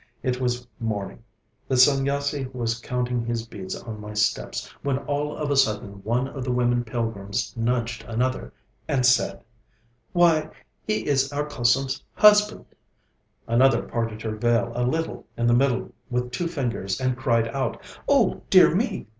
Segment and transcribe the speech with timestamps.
[0.23, 1.23] It was morning.
[1.67, 6.27] The Sanyasi was counting his beads on my steps, when all of a sudden one
[6.27, 8.51] of the women pilgrims nudged another,
[8.87, 9.43] and said:
[10.11, 10.49] 'Why!
[10.87, 12.65] He is our Kusum's husband!'
[13.45, 17.79] Another parted her veil a little in the middle with two fingers and cried out:
[18.09, 19.05] 'Oh dear me!